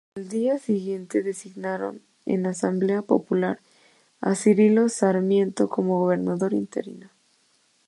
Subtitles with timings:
[0.15, 3.59] Al día siguiente designaron en asamblea popular
[4.19, 7.11] a Cirilo Sarmiento como gobernador interino.